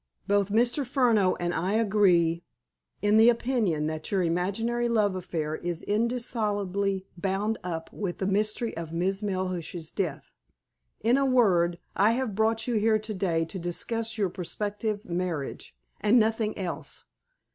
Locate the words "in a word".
11.01-11.77